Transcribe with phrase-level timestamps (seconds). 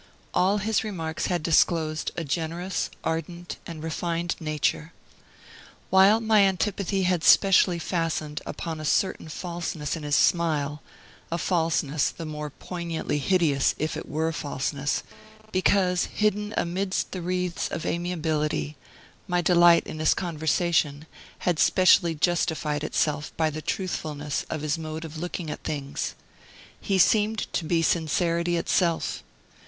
[0.33, 4.93] All his remarks had disclosed a generous, ardent, and refined nature.
[5.91, 10.81] While my antipathy had specially fastened upon a certain falseness in his smile
[11.31, 15.03] a falseness the more poignantly hideous if it were falseness,
[15.51, 18.75] because hidden amidst the wreaths of amiability
[19.27, 21.05] my delight in his conversation
[21.45, 26.15] had specially justified itself by the truthfulness of his mode of looking at things.
[26.81, 29.21] He seemed to be sincerity itself.